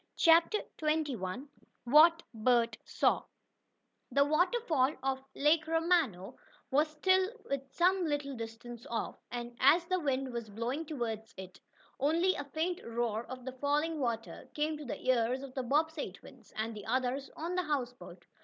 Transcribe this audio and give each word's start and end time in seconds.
CHAPTER 0.17 0.61
XXI 0.79 1.47
WHAT 1.83 2.23
BERT 2.33 2.75
SAW 2.83 3.23
The 4.11 4.25
waterfall 4.25 4.95
of 5.03 5.23
Lake 5.35 5.67
Romano 5.67 6.37
was 6.71 6.87
still 6.87 7.29
some 7.69 8.05
little 8.07 8.35
distance 8.35 8.87
off, 8.89 9.15
and, 9.29 9.55
as 9.59 9.85
the 9.85 9.99
wind 9.99 10.33
was 10.33 10.49
blowing 10.49 10.87
toward 10.87 11.21
it, 11.37 11.59
only 11.99 12.33
a 12.33 12.45
faint 12.45 12.81
roar 12.83 13.27
of 13.27 13.45
the 13.45 13.51
falling 13.53 13.99
water 13.99 14.49
came 14.55 14.75
to 14.77 14.85
the 14.85 15.07
ears 15.07 15.43
of 15.43 15.53
the 15.53 15.61
Bobbsey 15.61 16.11
twins, 16.11 16.51
and 16.55 16.75
the 16.75 16.87
others 16.87 17.29
on 17.37 17.53
the 17.53 17.61
houseboat. 17.61 18.25